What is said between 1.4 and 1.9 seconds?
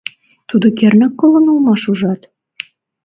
улмаш,